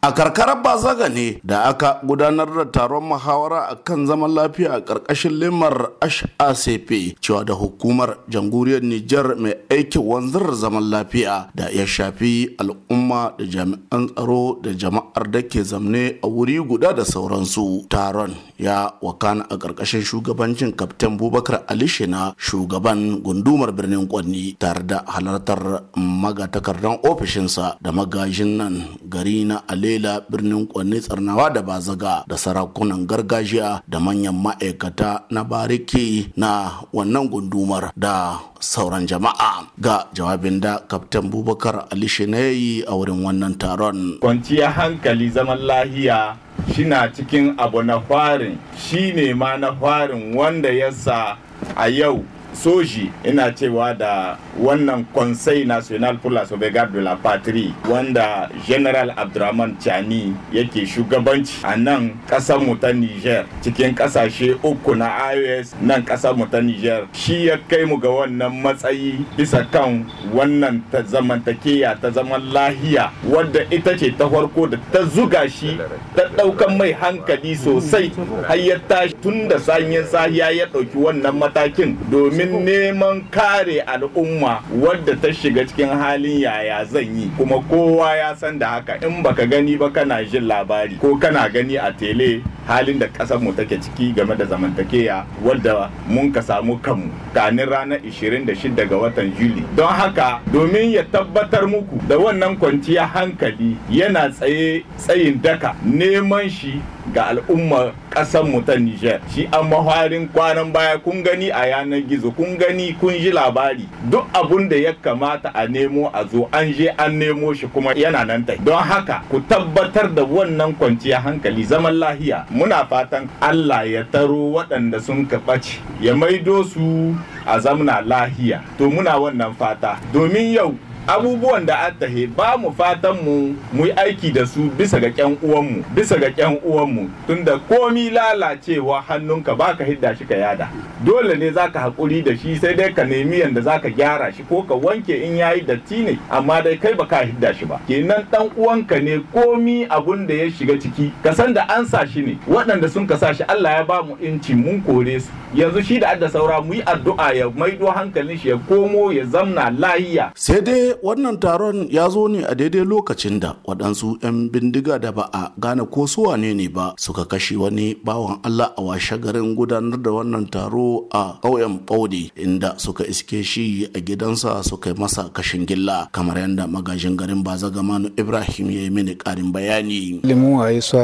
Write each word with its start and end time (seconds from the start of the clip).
A 0.00 0.12
karkarar 0.14 0.62
Bazaga 0.62 1.08
ne 1.10 1.40
da 1.42 1.64
aka 1.74 1.98
gudanar 2.06 2.46
da 2.46 2.64
taron 2.70 3.02
muhawara 3.02 3.66
a 3.66 3.74
kan 3.74 4.06
zaman 4.06 4.30
lafiya 4.30 4.76
a 4.76 4.80
ƙarƙashin 4.80 5.34
limar 5.40 5.90
HACP 6.00 7.18
cewa 7.20 7.42
da 7.44 7.54
hukumar 7.54 8.14
jamhuriyar 8.30 8.78
Nijar 8.80 9.34
mai 9.34 9.54
aikin 9.68 9.98
wanzar 10.06 10.54
zaman 10.54 10.86
lafiya 10.88 11.50
da 11.52 11.66
ya 11.74 11.82
shafi 11.82 12.54
al'umma 12.62 13.34
da 13.38 13.44
jami'an 13.44 14.14
tsaro 14.14 14.60
da 14.62 14.70
jama'ar 14.70 15.30
da 15.32 15.42
ke 15.42 15.66
zamne 15.66 16.22
a 16.22 16.28
wuri 16.30 16.62
guda 16.62 16.92
da 16.94 17.02
sauransu. 17.02 17.88
Taron 17.90 18.36
ya 18.56 18.94
wakana 19.02 19.50
a 19.50 19.58
ƙarƙashin 19.58 20.06
shugabancin 20.06 20.76
Kaftin 20.78 21.18
Bubakar 21.18 21.64
Ali 21.66 21.86
Shina 21.90 22.36
shugaban 22.38 23.18
gundumar 23.20 23.74
birnin 23.74 24.06
Kwanni 24.06 24.54
tare 24.60 24.86
da 24.86 25.02
halartar 25.10 25.90
magatakardan 25.98 27.02
ofishinsa 27.02 27.78
da 27.82 27.90
magajin 27.90 28.56
nan 28.62 28.86
gari 29.10 29.42
na 29.44 29.62
Ali 29.66 29.87
lela 29.88 30.20
birnin 30.28 30.68
kwanne 30.68 31.00
tsarnawa 31.00 31.48
da 31.50 31.62
bazaga 31.64 32.24
da 32.28 32.36
sarakunan 32.36 33.08
gargajiya 33.08 33.80
da 33.88 33.96
manyan 34.00 34.36
ma'aikata 34.36 35.24
na 35.32 35.40
bariki 35.44 36.28
na 36.36 36.84
wannan 36.92 37.28
gundumar 37.32 37.88
da 37.96 38.36
sauran 38.60 39.08
jama'a. 39.08 39.64
Ga 39.80 40.04
jawabin 40.12 40.60
da 40.60 40.78
kaftan 40.84 41.30
bubakar 41.32 41.88
ali 41.88 42.04
yi 42.06 42.84
a 42.84 42.92
wurin 42.92 43.24
wannan 43.24 43.56
taron. 43.56 44.20
Kwanciyar 44.20 44.72
hankali 44.76 45.30
zaman 45.32 45.58
lahiya 45.64 46.36
shina 46.76 47.08
cikin 47.08 47.54
abu 47.56 47.80
na 47.82 48.00
farin. 48.00 48.58
Shine 48.76 49.32
ma 49.34 49.56
na 49.56 49.72
farin 49.72 50.36
wanda 50.36 50.68
yasa 50.68 51.38
a 51.76 51.88
yau 51.88 52.24
soji 52.52 53.10
ina 53.24 53.52
cewa 53.52 53.94
da 53.94 54.36
wannan 54.60 55.04
conseil 55.14 55.66
national 55.66 56.18
pour 56.18 56.30
la 56.30 56.46
sauvegarde 56.46 56.92
de 56.92 57.00
la 57.00 57.16
patrie 57.16 57.72
wanda 57.88 58.48
general 58.66 59.12
abdurrahman 59.16 59.76
chani 59.78 60.34
yake 60.52 60.86
shugabanci 60.86 61.52
a 61.64 61.76
nan 61.76 62.10
ƙasar 62.28 62.60
mu 62.60 62.74
ta 62.76 62.92
niger 62.92 63.44
cikin 63.62 63.94
ƙasashe 63.94 64.56
uku 64.62 64.94
na 64.94 65.32
ios 65.34 65.74
nan 65.82 66.02
ƙasar 66.04 66.36
mu 66.36 66.46
ta 66.46 66.60
niger. 66.60 67.06
Shi 67.12 67.46
ya 67.46 67.56
kai 67.68 67.84
mu 67.84 67.98
ga 68.00 68.08
wannan 68.08 68.62
matsayi 68.62 69.24
bisa 69.36 69.64
kan 69.70 70.04
wannan 70.34 70.82
ta 70.90 71.02
zamantakeya 71.02 72.00
ta 72.00 72.10
zaman 72.10 72.40
lahiya 72.52 73.10
wadda 73.28 73.60
ita 73.70 73.96
ce 73.98 74.10
ta 74.16 74.28
farko 74.28 74.66
da 74.66 74.76
ta 74.92 75.04
zuga 75.04 75.48
shi 75.48 75.76
ta 76.16 76.22
ɗaukan 76.36 76.76
mai 76.78 76.92
hankali 76.92 77.54
sosai 77.56 78.10
har 78.48 78.56
ya 78.58 78.78
tashi 78.88 79.14
tun 79.22 79.48
da 79.48 79.58
sanyin 79.58 80.04
sahiya 80.04 80.50
ya 80.50 80.66
ɗauki 80.66 80.96
wannan 80.96 81.36
matakin 81.38 81.96
domin 82.10 82.37
neman 82.46 83.24
kare 83.30 83.80
al'umma 83.82 84.62
wadda 84.70 85.16
ta 85.20 85.28
shiga 85.32 85.64
cikin 85.66 85.88
halin 85.88 86.40
yaya 86.40 86.84
zan 86.84 87.06
yi 87.18 87.30
kuma 87.36 87.60
kowa 87.68 88.16
ya 88.16 88.34
san 88.36 88.58
da 88.58 88.68
haka. 88.68 88.98
In 89.06 89.22
baka 89.22 89.46
gani 89.46 89.76
ba 89.76 89.90
kana 89.90 90.24
jin 90.24 90.46
labari 90.46 90.98
ko 91.00 91.16
kana 91.18 91.48
gani 91.48 91.76
a 91.76 91.92
tele 91.92 92.42
halin 92.68 92.98
da 93.00 93.08
ƙasar 93.08 93.40
mu 93.40 93.52
take 93.56 93.80
ciki 93.80 94.12
game 94.14 94.36
da 94.36 94.44
zamantakeya 94.44 95.24
wadda 95.42 95.88
mun 96.06 96.30
ka 96.32 96.40
samu 96.44 96.76
kanmu. 96.78 97.08
Kanin 97.34 97.64
ranar 97.68 97.98
26 98.04 98.76
ga 98.88 98.96
watan 98.96 99.32
juli 99.38 99.64
don 99.76 99.88
haka 99.88 100.40
domin 100.52 100.92
ya 100.92 101.02
tabbatar 101.08 101.64
muku 101.66 101.96
da 102.08 102.18
wannan 102.18 102.56
kwanciya 102.60 103.06
hankali 103.08 103.76
yana 103.90 104.28
tsaye 104.30 104.84
tsayin 104.98 105.40
daka 105.42 105.74
neman 105.84 106.50
shi 106.50 106.80
ga 107.14 107.32
al'ummar 107.32 107.92
ƙasar 108.12 108.44
mu 108.44 108.60
ta 108.62 108.74
Nijar 108.76 109.20
shi 109.32 109.48
an 109.52 109.64
maharin 109.70 110.28
kwanan 110.28 110.72
baya 110.72 110.98
kun 110.98 111.22
gani 111.22 111.48
a 111.50 111.64
yanar 111.72 112.02
gizo 112.04 112.30
kun 112.36 112.58
gani 112.58 112.92
kun 113.00 113.14
ji 113.16 113.30
labari. 113.32 113.88
Duk 114.10 114.26
abun 114.34 114.68
da 114.68 114.76
ya 114.76 114.92
kamata 114.92 115.50
a 115.54 115.66
nemo 115.68 116.10
a 116.12 116.26
zo 116.28 116.48
an 116.52 116.72
je 116.72 116.88
an 116.98 117.18
nemo 117.18 117.54
shi 117.54 117.66
kuma 117.68 117.94
yana 117.94 118.26
nan 118.26 118.44
tai 118.44 118.56
don 118.60 118.76
haka 118.82 119.22
ku 119.30 119.40
tabbatar 119.48 120.12
da 120.14 120.22
wannan 120.24 120.74
kwanciya 120.76 121.20
hankali 121.22 121.64
zaman 121.64 121.94
lahiya. 121.96 122.44
Muna 122.58 122.82
fatan 122.90 123.30
Allah 123.38 123.86
ya 123.86 124.02
taro 124.02 124.50
waɗanda 124.58 124.98
sun 124.98 125.22
ɓace 125.46 125.78
ya 126.02 126.10
maido 126.18 126.64
su 126.66 127.14
a 127.46 127.54
zamna 127.62 128.02
lahiya. 128.02 128.58
To 128.78 128.90
muna 128.90 129.14
wannan 129.14 129.54
fata. 129.54 129.94
Domin 130.12 130.50
yau 130.58 130.74
abubuwan 131.08 131.64
da 131.66 131.86
an 131.86 131.94
tahe 131.98 132.26
ba 132.26 132.56
mu 132.58 132.70
fatan 132.72 133.16
mu 133.24 133.54
mu 133.72 133.86
yi 133.86 133.92
aiki 133.96 134.30
da 134.32 134.46
su 134.46 134.68
bisa 134.76 135.00
ga 135.00 135.08
kyan 135.10 135.36
uwanmu 135.42 135.84
bisa 135.96 136.18
ga 136.20 136.30
kyan 136.30 136.58
uwanmu 136.64 137.08
tunda 137.26 137.58
komi 137.58 138.10
lalacewa 138.10 139.00
hannunka 139.08 139.54
baka 139.54 139.84
hidda 139.84 140.16
shi 140.16 140.24
ka 140.24 140.34
yada. 140.34 140.68
Dole 141.04 141.34
ne 141.36 141.50
zaka 141.50 141.80
haƙuri 141.80 142.22
da 142.24 142.36
shi 142.36 142.56
sai 142.56 142.74
dai 142.74 142.92
ka 142.92 143.04
nemi 143.04 143.38
yanda 143.40 143.60
zaka 143.60 143.88
gyara 143.90 144.32
shi 144.32 144.42
ko 144.42 144.62
ka 144.62 144.74
wanke 144.74 145.16
in 145.24 145.36
yayi 145.36 145.64
datti 145.64 146.02
ne 146.04 146.18
amma 146.30 146.60
dai 146.62 146.76
kai 146.76 146.92
baka 146.94 147.24
hidda 147.24 147.54
shi 147.54 147.64
ba. 147.64 147.80
Kenan 147.88 148.26
dan 148.30 148.50
uwanka 148.56 149.00
ne 149.02 149.18
komi 149.32 149.86
abun 149.88 150.26
da 150.26 150.34
ya 150.34 150.50
shiga 150.50 150.76
ciki 150.76 151.10
ka 151.22 151.32
san 151.32 151.54
da 151.54 151.64
an 151.68 151.86
sa 151.86 152.04
shi 152.04 152.20
ne. 152.20 152.38
Waɗanda 152.46 152.88
sun 152.90 153.06
ka 153.06 153.16
sa 153.16 153.32
shi 153.32 153.42
Allah 153.48 153.78
ya 153.80 153.84
ba 153.84 154.02
mu 154.02 154.14
inci 154.20 154.54
mun 154.54 154.82
kore 154.82 155.18
su. 155.20 155.30
Yanzu 155.54 155.82
shi 155.82 155.98
da 155.98 156.08
adda 156.12 156.28
saura 156.28 156.60
mu 156.60 156.74
yi 156.74 156.82
addu'a 156.86 157.32
ya 157.32 157.50
maido 157.50 157.86
hankalin 157.86 158.38
shi 158.38 158.48
ya 158.48 158.56
komo 158.56 159.12
ya 159.12 159.24
zamna 159.24 159.70
lahiya 159.70 160.32
sai 160.36 160.60
dai 160.60 160.92
wannan 161.02 161.40
taron 161.40 161.88
ya 161.90 162.08
zo 162.08 162.28
ne 162.28 162.44
a 162.44 162.52
daidai 162.54 162.84
lokacin 162.84 163.40
da 163.40 163.56
waɗansu 163.64 164.20
'yan 164.22 164.50
bindiga 164.52 164.98
da 165.00 165.08
ba 165.12 165.24
a 165.32 165.52
gane 165.56 165.88
ko 165.88 166.04
su 166.06 166.22
wane 166.28 166.52
ne 166.54 166.68
ba 166.68 166.92
suka 167.00 167.24
kashe 167.24 167.56
wani 167.56 167.96
bawan 167.96 168.44
Allah 168.44 168.76
a 168.76 168.82
washe 168.84 169.16
garin 169.16 169.56
gudanar 169.56 169.96
da 169.96 170.10
wannan 170.12 170.44
taro 170.52 171.08
a 171.12 171.40
ƙauyen 171.40 171.80
Baudi 171.88 172.28
inda 172.36 172.76
suka 172.76 173.08
iske 173.08 173.40
shi 173.42 173.88
a 173.94 174.00
gidansa 174.04 174.60
suka 174.62 174.90
yi 174.92 174.96
masa 175.00 175.32
kashin 175.32 175.64
gilla 175.64 176.08
kamar 176.12 176.36
yadda 176.44 176.68
magajin 176.68 177.16
garin 177.16 177.40
Bazagamanu 177.42 178.12
Ibrahim 178.18 178.68
ya 178.70 178.80
yi 178.84 178.90
mini 178.90 179.14
ƙarin 179.16 179.48
bayani. 179.52 180.20
Limu 180.22 180.58
waye 180.60 180.80
su 180.84 180.98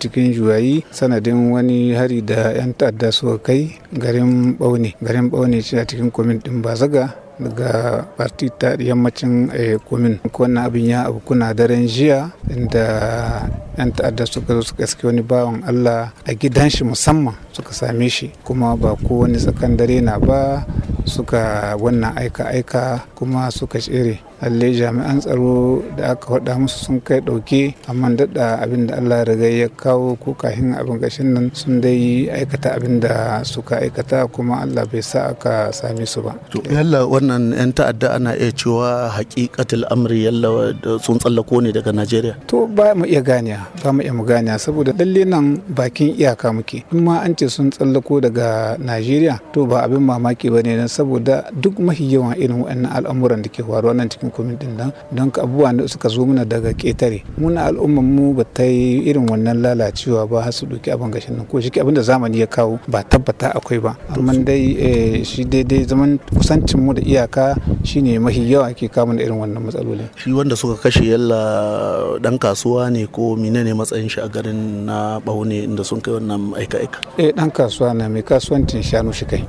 cikin 0.00 0.34
juyayi 0.34 0.82
sanadin 0.90 1.52
wani 1.54 1.94
hari 1.94 2.18
da 2.22 2.50
'yan 2.56 2.74
ta'adda 2.74 3.12
suka 3.14 3.38
kai 3.38 3.83
garin 3.94 4.54
Bauni. 4.58 4.94
Garin 5.02 5.30
Bauni 5.30 5.62
ce 5.62 5.78
a 5.78 5.84
cikin 5.86 6.10
kwamin 6.10 6.38
ɗin 6.42 6.62
Bazaga 6.62 7.14
daga 7.38 8.04
parti 8.16 8.50
ta 8.50 8.76
yammacin 8.78 9.50
komin. 9.88 10.18
Wannan 10.30 10.64
abin 10.66 10.86
ya 10.86 11.06
abu 11.06 11.18
kuna 11.20 11.54
daren 11.54 11.86
jiya 11.86 12.30
inda 12.50 13.48
yan 13.78 13.90
ta'adda 13.90 14.22
suka 14.26 14.54
zo 14.54 14.62
suka 14.62 14.84
iske 14.86 15.02
wani 15.06 15.22
bawan 15.22 15.66
allah 15.66 16.14
a 16.22 16.30
gidan 16.34 16.70
shi 16.70 16.84
musamman 16.84 17.34
suka 17.50 17.72
same 17.74 18.06
shi. 18.08 18.30
Kuma 18.44 18.76
ba 18.76 18.94
ko 18.94 19.26
wani 19.26 19.38
tsakan 19.38 19.74
dare 19.76 19.98
na 20.00 20.18
ba 20.18 20.62
suka 21.04 21.74
wannan 21.78 22.14
aika-aika 22.14 23.02
kuma 23.18 23.50
suka 23.50 23.78
tsere. 23.82 24.22
Lalle 24.48 24.68
jami'an 24.76 25.18
tsaro 25.20 25.80
da 25.96 26.12
aka 26.12 26.26
faɗa 26.36 26.52
musu 26.60 26.78
sun 26.84 26.98
kai 27.00 27.20
ɗauke 27.24 27.74
amma 27.88 28.12
daɗa 28.12 28.60
abin 28.60 28.86
da 28.88 29.00
allah 29.00 29.24
riga 29.24 29.48
ya 29.48 29.68
kawo 29.72 30.16
ko 30.20 30.34
kahin 30.36 30.76
abin 30.76 31.00
gashin 31.00 31.32
nan 31.32 31.48
sun 31.56 31.80
dai 31.80 32.28
aikata 32.28 32.76
abin 32.76 33.00
da 33.00 33.40
suka 33.42 33.80
aikata 33.80 34.28
kuma 34.28 34.60
allah 34.62 34.84
bai 34.84 35.00
sa 35.00 35.32
aka 35.32 35.72
same 35.72 36.04
su 36.04 36.20
ba. 36.20 36.36
Yalla 36.68 37.08
wannan 37.08 37.56
'yan 37.56 37.72
ta'adda 37.72 38.20
ana 38.20 38.36
iya 38.36 38.52
cewa 38.52 39.08
hakikatul 39.16 39.88
amri 39.88 40.28
yalla 40.28 40.72
sun 41.00 41.16
tsallako 41.18 41.64
ne 41.64 41.72
daga 41.72 41.90
najeriya? 41.96 42.36
To 42.50 42.68
ba 42.68 42.92
mu 42.92 43.08
iya 43.08 43.24
ganiya 43.24 43.64
ba 43.80 43.90
mu 43.96 44.04
iya 44.04 44.12
mu 44.12 44.22
ganiya 44.28 44.60
saboda 44.60 44.92
lalle 44.92 45.22
nan 45.24 45.64
bakin 45.72 46.12
iyaka 46.18 46.52
muke. 46.52 46.84
In 46.92 47.00
ma 47.04 47.24
an 47.24 47.32
ce 47.38 47.48
sun 47.48 47.70
tsallako 47.72 48.20
daga 48.20 48.76
najeriya 48.78 49.40
to 49.52 49.66
ba 49.66 49.84
abin 49.86 50.02
mamaki 50.04 50.50
ba 50.50 50.60
ne 50.60 50.84
saboda 50.88 51.48
duk 51.54 51.78
mahi 51.80 52.12
yawan 52.14 52.36
irin 52.36 52.60
waɗannan 52.64 52.90
al'amuran 52.92 53.42
da 53.42 53.48
ke 53.48 53.62
faruwa 53.62 53.94
nan 53.94 54.08
cikin 54.10 54.30
komin 54.34 54.58
ɗin 54.58 54.74
nan 54.76 54.90
don 55.14 55.30
abubuwa 55.30 55.72
da 55.72 55.86
suka 55.88 56.08
zo 56.10 56.26
mana 56.26 56.44
daga 56.44 56.72
ƙetare 56.74 57.22
muna 57.38 57.70
al'umman 57.70 58.02
mu 58.04 58.34
ba 58.34 58.44
ta 58.44 58.62
yi 58.66 59.06
irin 59.06 59.26
wannan 59.30 59.62
lalacewa 59.62 60.26
ba 60.28 60.42
har 60.42 60.52
su 60.52 60.66
ɗauki 60.66 60.90
abin 60.90 61.10
gashin 61.14 61.36
nan. 61.38 61.46
Ko 61.46 61.60
shi 61.60 61.70
abin 61.78 61.94
da 61.94 62.02
zamani 62.02 62.38
ya 62.42 62.46
kawo 62.46 62.78
ba 62.88 63.02
tabbata 63.06 63.54
akwai 63.54 63.78
ba. 63.78 63.96
Amma 64.10 64.34
dai 64.42 65.22
shi 65.24 65.44
daidai 65.44 65.86
zaman 65.86 66.18
kusancin 66.34 66.80
mu 66.82 66.92
da 66.92 67.02
iyaka 67.02 67.54
shine 67.84 68.18
mahi 68.18 68.50
yawa 68.50 68.74
ke 68.74 68.90
kawo 68.90 69.14
da 69.14 69.22
irin 69.22 69.38
wannan 69.38 69.62
matsalolin. 69.62 70.08
Shi 70.16 70.32
wanda 70.32 70.56
suka 70.56 70.74
kashe 70.90 71.04
yalla 71.06 72.18
dan 72.20 72.38
kasuwa 72.38 72.90
ne 72.90 73.06
ko 73.06 73.36
menene 73.36 73.70
matsayin 73.76 74.10
shi 74.10 74.20
a 74.20 74.28
garin 74.28 74.86
na 74.86 75.20
baune 75.20 75.62
inda 75.64 75.84
sun 75.84 76.00
kai 76.00 76.18
wannan 76.18 76.54
aika 76.58 76.78
aika 76.82 76.98
eh 77.18 77.30
dan 77.32 77.50
kasuwa 77.50 77.94
na 77.94 78.08
mai 78.08 78.22
kasuwancin 78.22 78.82
shanu 78.82 79.12
shi 79.12 79.24
kai. 79.24 79.44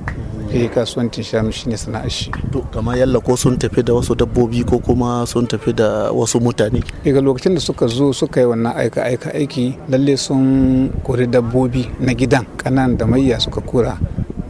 Eh 0.56 0.72
kasuwancin 0.72 1.24
shanu 1.24 1.52
shine 1.52 1.76
sana'ar 1.76 2.08
shi. 2.10 2.32
To 2.52 2.64
kamar 2.72 2.96
yalla 2.98 3.20
ko 3.20 3.36
sun 3.36 3.58
tafi 3.60 3.84
da 3.84 3.92
wasu 3.94 4.16
dabbobi 4.16 4.64
ko 4.64 4.80
kuma 4.80 5.28
sun 5.28 5.44
tafi 5.48 5.76
da 5.76 6.12
wasu 6.16 6.40
mutane? 6.40 6.80
Daga 7.04 7.20
lokacin 7.22 7.54
da 7.56 7.60
suka 7.60 7.88
zo 7.88 8.14
suka 8.16 8.40
yi 8.40 8.48
wannan 8.48 8.72
aika 8.72 9.04
aika 9.04 9.34
aiki 9.36 9.76
lalle 9.92 10.16
sun 10.18 10.90
kori 11.04 11.28
dabbobi 11.28 11.84
na 12.00 12.14
gidan 12.16 12.48
kanan 12.56 12.96
da 12.96 13.04
mayya 13.06 13.36
suka 13.40 13.60
kura 13.62 14.00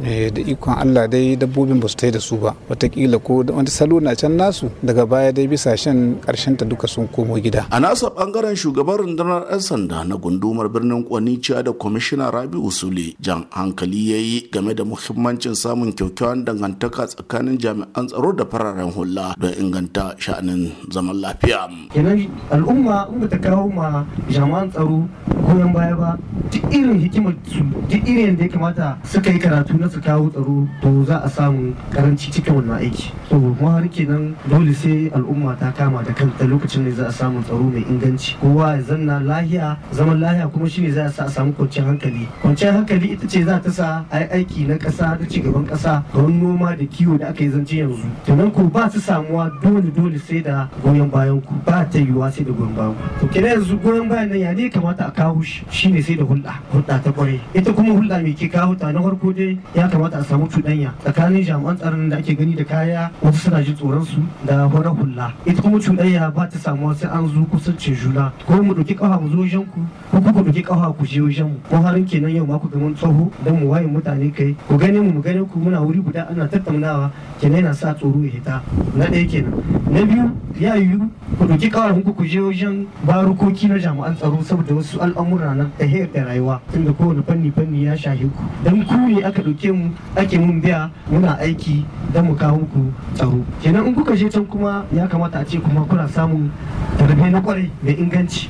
da 0.05 0.41
ikon 0.41 0.73
Allah 0.77 1.07
dai 1.09 1.35
dabbobin 1.35 1.79
ba 1.81 1.87
su 1.89 1.95
tai 1.97 2.11
da 2.11 2.19
su 2.19 2.37
ba. 2.37 2.53
Watakila 2.69 3.17
ko 3.23 3.43
wani 3.49 3.69
salo 3.69 3.99
na 3.99 4.13
can 4.15 4.37
nasu 4.37 4.69
daga 4.83 5.05
baya 5.05 5.31
dai 5.33 5.47
bisa 5.47 5.73
shan 5.77 6.21
ƙarshen 6.21 6.57
ta 6.57 6.65
duka 6.65 6.87
sun 6.87 7.07
komo 7.07 7.35
gida. 7.41 7.65
A 7.71 7.79
nasa 7.79 8.09
ɓangaren 8.13 8.55
shugaban 8.55 8.97
rundunar 9.01 9.49
'yan 9.49 9.59
sanda 9.61 10.03
na 10.05 10.15
gundumar 10.15 10.69
birnin 10.69 11.03
kwanicciya 11.03 11.63
da 11.65 11.71
kwamishina 11.73 12.29
rabi 12.31 12.57
usule 12.57 13.15
jan 13.19 13.45
hankali 13.49 14.11
ya 14.11 14.17
yi 14.17 14.49
game 14.51 14.73
da 14.73 14.83
muhimmancin 14.85 15.55
samun 15.55 15.91
kyakkyawan 15.93 16.45
dangantaka 16.45 17.07
tsakanin 17.09 17.57
jami'an 17.57 18.05
tsaro 18.07 18.31
da 18.33 18.45
fararen 18.45 18.91
hula 18.93 19.33
don 19.39 19.53
inganta 19.57 20.13
sha'anin 20.21 20.71
zaman 20.93 21.17
lafiya. 21.21 21.65
Kenan 21.93 22.29
al'umma 22.53 23.09
in 23.11 23.19
ba 23.19 23.27
ta 23.27 23.37
kawo 23.41 23.65
ma 23.73 24.05
jami'an 24.29 24.69
tsaro 24.69 25.07
goyon 25.55 25.71
baya 25.73 25.95
ba 25.95 26.17
duk 26.51 26.63
irin 26.73 26.99
hikimar 26.99 27.33
su 27.47 27.63
duk 27.89 28.03
irin 28.07 28.35
da 28.37 28.43
ya 28.43 28.49
kamata 28.49 28.97
suka 29.03 29.29
yi 29.31 29.39
karatu 29.39 29.77
na 29.79 29.89
su 29.89 30.01
kawo 30.01 30.29
tsaro 30.29 30.67
to 30.81 31.03
za 31.05 31.21
a 31.23 31.29
samu 31.29 31.73
karanci 31.91 32.31
cikin 32.31 32.55
wannan 32.55 32.79
aiki. 32.83 33.11
To 33.29 33.39
mu 33.39 33.55
har 33.67 33.87
kenan 33.87 34.35
dole 34.49 34.73
sai 34.73 35.09
al'umma 35.15 35.55
ta 35.59 35.71
kama 35.71 36.03
da 36.03 36.11
kanta 36.13 36.43
lokacin 36.45 36.83
ne 36.83 36.91
za 36.91 37.07
a 37.07 37.11
samu 37.11 37.41
tsaro 37.43 37.63
mai 37.63 37.85
inganci. 37.87 38.35
Kowa 38.41 38.75
ya 38.75 38.81
zanna 38.81 39.19
lahiya 39.19 39.77
zaman 39.91 40.19
lahiya 40.19 40.51
kuma 40.51 40.67
shine 40.69 40.91
za 40.91 41.05
a 41.05 41.09
sa 41.11 41.23
a 41.25 41.29
samu 41.29 41.53
kwanciyar 41.53 41.87
hankali. 41.87 42.27
Kwanciyar 42.41 42.73
hankali 42.73 43.07
ita 43.15 43.27
ce 43.27 43.43
za 43.43 43.59
ta 43.59 43.69
sa 43.71 44.05
a 44.11 44.19
yi 44.19 44.27
aiki 44.31 44.67
na 44.67 44.75
ƙasa 44.75 45.15
da 45.17 45.25
cigaban 45.25 45.65
ƙasa 45.65 46.03
wani 46.13 46.41
noma 46.41 46.75
da 46.75 46.83
kiwo 46.85 47.17
da 47.17 47.27
aka 47.29 47.43
yi 47.43 47.49
zance 47.49 47.71
yanzu. 47.79 48.03
To 48.25 48.35
nan 48.35 48.51
ko 48.51 48.63
ba 48.67 48.89
su 48.91 48.99
samuwa 48.99 49.49
dole 49.63 49.87
dole 49.95 50.19
sai 50.19 50.41
da 50.41 50.67
goyon 50.83 51.09
bayan 51.09 51.39
ku. 51.41 51.53
Ba 51.65 51.87
ta 51.87 51.97
yiwuwa 51.99 52.27
sai 52.31 52.43
da 52.43 52.51
goyon 52.51 52.75
bayan 52.75 52.93
ku. 52.95 53.25
To 53.25 53.27
kenan 53.31 53.51
yanzu 53.55 53.79
goyon 53.81 54.09
bayan 54.09 54.29
nan 54.29 54.39
ya 54.39 54.51
ne 54.51 54.69
kamata 54.69 55.07
a 55.07 55.11
kawo 55.11 55.41
shi 55.45 55.63
shine 55.69 56.01
sai 56.01 56.15
da 56.15 56.23
hulɗa 56.23 56.53
hulɗa 56.73 56.99
ta 57.03 57.11
ƙwarai 57.11 57.39
ita 57.53 57.71
kuma 57.73 57.93
hulɗa 57.93 58.21
mai 58.21 58.33
ke 58.33 58.49
kawo 58.49 58.75
ta 58.75 58.91
na 58.91 58.99
farko 59.01 59.31
dai 59.33 59.57
ya 59.75 59.87
kamata 59.87 60.19
a 60.19 60.23
samu 60.23 60.47
cuɗanya 60.49 60.91
tsakanin 61.03 61.43
jami'an 61.45 61.77
tsaron 61.77 62.09
da 62.09 62.17
ake 62.17 62.35
gani 62.35 62.55
da 62.55 62.63
kaya 62.63 63.11
wasu 63.21 63.37
suna 63.49 63.61
jin 63.63 63.75
tsoron 63.75 64.03
su 64.05 64.19
da 64.45 64.67
horar 64.67 64.93
hula 64.95 65.31
ita 65.45 65.61
kuma 65.61 65.77
cuɗanya 65.77 66.33
ba 66.33 66.47
ta 66.49 66.57
samuwa 66.57 66.95
sai 66.95 67.09
an 67.13 67.27
zo 67.29 67.45
kusancin 67.45 67.93
juna. 67.95 68.31
Ko 68.47 68.61
mu 68.63 68.73
ɗauki 68.73 68.95
ƙafa 68.95 69.19
mu 69.21 69.29
zo 69.29 69.37
wajen 69.37 69.65
ku 69.69 69.79
ko 70.11 70.17
ku 70.21 70.41
ɗauki 70.43 70.63
ƙafa 70.63 70.93
ku 70.97 71.05
je 71.05 71.21
wajen 71.21 71.45
mu. 71.47 71.57
Ko 71.69 71.77
harin 71.81 72.05
kenan 72.05 72.31
yau 72.33 72.45
ma 72.45 72.57
ku 72.57 72.67
ga 72.69 72.77
tsoho 72.95 73.31
don 73.43 73.59
mu 73.59 73.67
waye 73.69 73.85
mutane 73.85 74.31
kai 74.33 74.55
ku 74.67 74.77
gane 74.77 74.99
mu 74.99 75.11
mu 75.13 75.21
gane 75.21 75.45
ku. 75.45 75.59
Muna 75.59 75.81
wuri 75.81 75.99
guda 76.01 76.27
ana 76.29 76.47
tattaunawa 76.47 77.11
kenan 77.39 77.61
yana 77.63 77.73
sa 77.73 77.93
tsoro 77.93 78.23
ya 78.23 78.31
hita. 78.31 78.61
Na 78.95 79.05
ɗaya 79.05 79.27
kenan. 79.29 79.53
Na 79.91 80.01
biyu 80.05 80.31
ya 80.59 80.75
yiwu 80.75 81.09
ku 81.37 81.45
ɗauki 81.45 81.69
ƙafa 81.69 82.01
ku 82.15 82.23
je 82.25 82.39
wajen 82.39 82.87
barukoki 83.05 83.67
na 83.67 83.77
jami'an 83.77 84.15
tsaro 84.15 84.39
saboda 84.41 84.73
wasu 84.73 84.99
al'amura 85.25 85.55
na 85.55 85.65
tahiyar 85.77 86.07
da 86.13 86.23
rayuwa 86.25 86.61
tunda 86.71 86.93
kowane 86.93 87.21
fanni 87.23 87.51
fanni 87.51 87.85
ya 87.85 87.97
shahe 87.97 88.25
ku. 88.29 88.43
Dan 88.63 88.85
ku 88.85 88.93
ne 88.97 89.23
aka 89.23 89.41
ɗauke 89.41 89.71
mu 89.73 89.91
ake 90.15 90.37
mun 90.37 90.61
biya 90.61 90.89
muna 91.09 91.37
aiki 91.39 91.85
don 92.13 92.25
mu 92.25 92.35
kawo 92.35 92.57
muku 92.59 92.93
tsaro. 93.13 93.43
Kenan 93.61 93.87
in 93.87 93.95
kuka 93.95 94.15
je 94.15 94.29
can 94.29 94.45
kuma 94.45 94.85
ya 94.93 95.07
kamata 95.07 95.39
a 95.41 95.45
ce 95.45 95.57
kuma 95.59 95.85
kuna 95.85 96.07
samun 96.07 96.51
tarbe 96.97 97.29
na 97.31 97.41
ƙwarai 97.41 97.69
mai 97.81 97.93
inganci. 97.97 98.49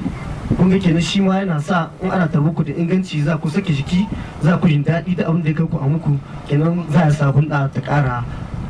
Kun 0.57 0.69
ga 0.69 0.77
kenan 0.77 1.01
shi 1.01 1.22
ma 1.22 1.39
yana 1.39 1.60
sa 1.62 1.89
in 2.04 2.12
ana 2.12 2.27
tarbo 2.27 2.51
ku 2.54 2.63
da 2.63 2.74
inganci 2.74 3.24
za 3.24 3.38
ku 3.38 3.48
sake 3.50 3.71
jiki 3.74 4.07
za 4.42 4.57
ku 4.57 4.68
jin 4.68 4.83
daɗi 4.83 5.16
da 5.16 5.28
abin 5.30 5.42
da 5.44 5.50
ya 5.50 5.56
kai 5.56 5.68
ku 5.68 5.78
a 5.78 5.88
muku. 5.88 6.19
Kenan 6.48 6.83
za 6.92 7.07
a 7.07 7.12
sa 7.12 7.31
hulɗa 7.31 7.71
ta 7.71 7.80
ƙara 7.81 8.24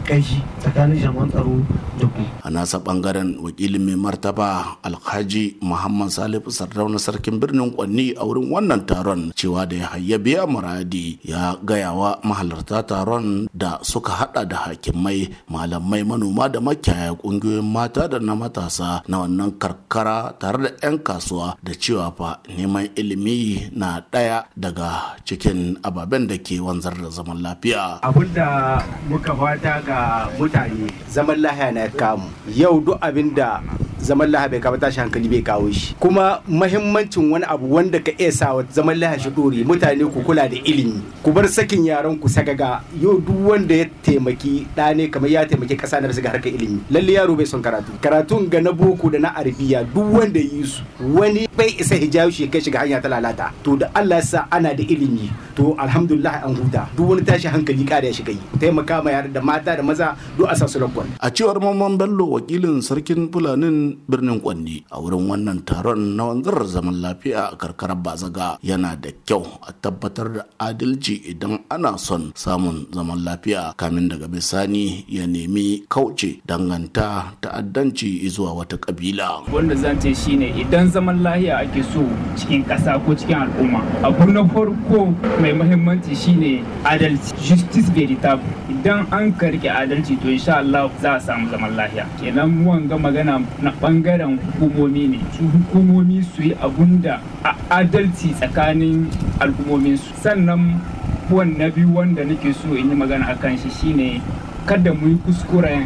kaishi 0.06 0.38
tsakanin 0.62 1.02
jami'an 1.02 1.28
tsaro 1.34 1.58
da 2.00 2.06
ku. 2.14 2.22
A 2.46 2.50
nasa 2.54 2.78
ɓangaren 2.86 3.42
wakilin 3.42 3.82
mai 3.86 3.98
martaba 3.98 4.78
Alhaji 4.86 5.58
Muhammad 5.66 6.10
Salihu 6.14 6.50
Sardauna 6.54 7.02
sarkin 7.02 7.42
birnin 7.42 7.74
Kwanni 7.74 8.14
a 8.14 8.22
wurin 8.24 8.48
wannan 8.54 8.86
taron 8.86 9.34
cewa 9.34 9.66
da 9.66 9.76
ya 9.82 9.88
hayya 9.98 10.18
biya 10.22 10.42
muradi 10.46 11.18
ya 11.26 11.58
gayawa 11.64 12.22
mahalarta 12.22 12.86
taron 12.86 13.50
da 13.50 13.82
suka 13.82 14.14
hada 14.14 14.46
da 14.46 14.70
hakimai 14.70 15.34
malamai 15.50 16.06
manoma 16.06 16.46
da 16.54 16.62
makiyaya 16.62 17.18
ƙungiyoyin 17.18 17.66
mata 17.66 18.06
da 18.12 18.20
na 18.22 18.36
matasa 18.38 19.02
na 19.10 19.26
wannan 19.26 19.58
karkara 19.58 20.36
tare 20.38 20.70
da 20.70 20.72
'yan 20.84 21.02
kasuwa 21.02 21.58
da 21.64 21.74
cewa 21.74 22.14
fa 22.14 22.40
neman 22.52 22.94
ilimi 22.94 23.72
na 23.74 24.04
ɗaya 24.12 24.46
daga 24.54 25.18
cikin 25.26 25.80
ababen 25.82 26.28
da 26.30 26.38
ke 26.38 26.60
wanzar 26.62 26.94
da 27.00 27.10
zaman 27.10 27.42
lafiya. 27.42 28.04
Abin 28.06 28.30
da 28.36 28.78
muka 29.10 29.34
fata 29.34 29.82
ga 29.88 29.95
ga 29.96 30.28
mutane 30.36 30.92
zaman 31.08 31.40
lahiya 31.40 31.72
na 31.72 31.88
kamu. 31.88 32.28
Yau 32.52 32.84
duk 32.84 33.00
abin 33.00 33.32
da 33.32 33.64
zaman 34.06 34.30
lahiya 34.30 34.50
bai 34.54 34.60
kawo 34.62 34.78
tashi 34.78 35.00
hankali 35.02 35.28
bai 35.28 35.42
kawo 35.42 35.72
shi. 35.74 35.96
Kuma 36.00 36.42
mahimmancin 36.48 37.26
wani 37.34 37.46
abu 37.50 37.74
wanda 37.74 38.00
ka 38.00 38.12
iya 38.18 38.32
sa 38.32 38.54
zaman 38.72 38.98
lahiya 39.02 39.20
shi 39.20 39.30
dore 39.34 39.60
mutane 39.66 40.06
ku 40.14 40.22
kula 40.22 40.46
da 40.50 40.58
ilimi. 40.62 41.02
Ku 41.26 41.32
bar 41.34 41.48
sakin 41.50 41.86
yaran 41.90 42.16
ku 42.22 42.30
sagaga 42.30 42.82
yau 43.02 43.18
duk 43.20 43.36
wanda 43.50 43.76
ya 43.76 43.86
taimaki 44.06 44.68
ɗa 44.78 44.96
ne 44.96 45.08
kamar 45.10 45.30
ya 45.30 45.46
taimaki 45.46 45.76
ƙasa 45.76 46.02
na 46.02 46.08
ga 46.14 46.30
harkar 46.32 46.54
ilimi. 46.54 46.80
Lalle 46.90 47.12
yaro 47.18 47.36
bai 47.36 47.46
son 47.46 47.62
karatu. 47.62 47.92
Karatun 48.02 48.50
ga 48.50 48.62
na 48.62 48.72
boko 48.72 49.10
da 49.10 49.20
na 49.20 49.30
arabiya 49.36 49.84
duk 49.84 50.06
wanda 50.14 50.40
yi 50.40 50.64
su 50.64 50.84
wani 51.02 51.48
bai 51.58 51.74
isa 51.80 51.96
hijabi 51.98 52.32
shi 52.32 52.48
kai 52.48 52.62
shiga 52.62 52.86
hanya 52.86 53.02
ta 53.02 53.10
lalata. 53.10 53.52
To 53.66 53.76
da 53.76 53.90
Allah 53.96 54.22
sa 54.22 54.46
ana 54.52 54.74
da 54.74 54.84
ilimi 54.86 55.30
to 55.56 55.76
alhamdulillah 55.82 56.46
an 56.46 56.56
huta. 56.56 56.88
Duk 56.96 57.10
wani 57.10 57.22
tashi 57.26 57.48
hankali 57.50 57.84
kada 57.88 58.08
ya 58.08 58.14
shiga 58.14 58.32
yi. 58.32 58.42
Taimaka 58.62 59.04
ma 59.04 59.10
yara 59.12 59.28
da 59.28 59.42
mata 59.42 59.76
da 59.76 59.82
maza 59.82 60.16
duk 60.38 60.48
a 60.50 60.56
sa 60.56 60.66
su 60.68 60.80
a 61.22 61.32
cewar 61.32 61.58
mamman 61.60 61.98
bello 61.98 62.26
wakilin 62.38 62.82
sarkin 62.84 63.30
fulanin 63.32 63.95
birnin 64.08 64.40
kwanni 64.44 64.84
a 64.92 65.00
wurin 65.00 65.28
wannan 65.30 65.64
taron 65.64 66.16
na 66.16 66.30
wanzar 66.32 66.66
zaman 66.68 67.00
lafiya 67.02 67.52
a 67.52 67.56
karkarar 67.56 67.96
bazaga 67.98 68.58
yana 68.64 68.96
da 69.00 69.10
kyau 69.26 69.44
a 69.64 69.72
tabbatar 69.74 70.28
da 70.34 70.42
adalci 70.60 71.22
idan 71.32 71.60
ana 71.70 71.98
son 71.98 72.32
samun 72.36 72.88
zaman 72.94 73.24
lafiya. 73.24 73.74
Kamin 73.78 74.10
daga 74.10 74.28
bisani 74.28 75.06
ya 75.08 75.28
nemi 75.28 75.84
kauce 75.90 76.42
danganta 76.46 77.34
ta'addanci 77.42 78.28
zuwa 78.30 78.54
wata 78.54 78.78
kabila. 78.78 79.42
Wanda 79.54 79.76
zan 79.76 80.00
ce 80.00 80.14
shine 80.14 80.52
idan 80.58 80.92
zaman 80.92 81.24
lafiya 81.24 81.60
ake 81.64 81.84
so 81.94 82.04
cikin 82.36 82.64
ƙasa 82.66 83.00
ko 83.06 83.16
cikin 83.16 83.48
al'umma. 83.48 83.82
Abu 84.04 84.32
na 84.32 84.44
farko 84.48 85.14
mai 85.42 85.54
muhimmanci 85.54 86.16
shine 86.16 86.64
adalci. 86.84 87.34
Justice 87.42 87.90
veritable 87.90 88.44
idan 88.70 89.06
an 89.12 89.34
karke 89.34 89.70
adalci 89.70 90.20
to 90.22 90.28
insha 90.30 90.58
Allah 90.60 90.90
za 91.02 91.16
a 91.16 91.20
samu 91.20 91.50
zaman 91.50 91.76
lafiya. 91.76 92.06
Kenan 92.20 92.66
wanga 92.66 92.98
magana 92.98 93.40
na 93.62 93.72
ɓangaren 93.86 94.40
hukumomi 94.60 95.08
ne. 95.08 95.20
Su 95.38 95.44
hukumomi 95.46 96.24
su 96.24 96.42
yi 96.42 96.54
abun 96.62 97.02
da 97.02 97.22
a 97.44 97.54
adalci 97.70 98.34
tsakanin 98.34 99.06
al'ummomin 99.40 99.98
su 99.98 100.12
sannan 100.22 100.82
na 101.58 101.70
biyu 101.70 101.94
wanda 101.96 102.24
nake 102.24 102.54
so 102.54 102.74
in 102.76 102.90
yi 102.90 102.96
magana 102.96 103.30
akan 103.30 103.58
shi 103.58 103.70
shine 103.70 104.22
kada 104.66 104.94
mu 104.94 105.08
yi 105.10 105.16
kuskuren 105.26 105.86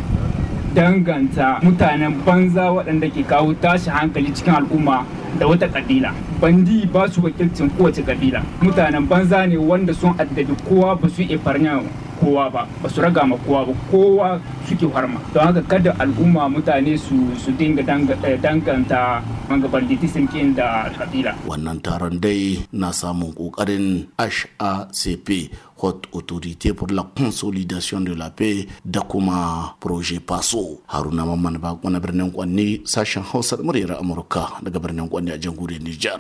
danganta 0.76 1.60
mutanen 1.64 2.14
banza 2.26 2.72
waɗanda 2.72 3.08
ke 3.12 3.24
kawo 3.28 3.54
tashi 3.60 3.90
hankali 3.90 4.32
cikin 4.32 4.54
al'umma 4.56 5.04
da 5.40 5.48
wata 5.48 5.68
kabila 5.68 6.14
bandi 6.42 6.86
ba 6.86 7.08
su 7.10 7.22
wakilcin 7.24 7.70
kowace 7.76 8.02
kabila 8.04 8.42
mutanen 8.62 9.08
banza 9.08 9.46
ne 9.48 9.58
wanda 9.58 9.94
sun 9.94 10.14
addabi 10.18 10.56
kowa 10.68 10.96
ba 10.96 11.10
su 11.10 11.22
iya 11.22 11.38
farnya 11.40 11.82
kowa 12.20 12.50
ba 12.52 12.68
ba 12.84 12.88
su 12.90 13.02
raga 13.02 13.24
ma 13.26 13.36
kowa 13.48 13.66
ba 13.66 13.74
kowa 13.92 14.28
suke 14.68 14.88
harma. 14.94 15.20
Don 15.34 15.44
haka 15.48 15.62
kada 15.66 15.92
al'umma 16.00 16.46
mutane 16.52 16.98
su 17.00 17.16
su 17.40 17.52
dinga 17.56 17.82
danganta 17.84 19.24
manga 19.50 19.68
banditism 19.68 20.28
kin 20.30 20.54
da 20.54 20.92
kabila. 20.94 21.34
Wannan 21.48 21.80
taron 21.82 22.20
dai 22.20 22.60
na 22.72 22.92
samun 22.92 23.34
ƙoƙarin 23.34 24.08
HACP 24.20 25.50
Haute 25.80 26.10
Autorité 26.14 26.74
pour 26.74 26.88
la 26.92 27.04
Consolidation 27.16 28.02
de 28.02 28.14
la 28.14 28.30
Paix 28.30 28.68
da 28.84 29.00
kuma 29.02 29.76
Projet 29.80 30.20
Paso. 30.20 30.82
Haruna 30.92 31.24
Mamman 31.26 31.58
Bako 31.58 31.90
na 31.90 32.00
birnin 32.00 32.32
Kwanne 32.32 32.82
sashen 32.84 33.24
Hausa 33.24 33.56
muryar 33.64 33.96
Amurka 34.00 34.60
daga 34.62 34.80
birnin 34.80 35.08
Kwanne 35.08 35.32
a 35.32 35.38
jamhuriyar 35.40 35.82
Nijar. 35.82 36.20